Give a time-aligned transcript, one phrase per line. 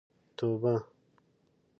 [0.37, 0.75] توبه.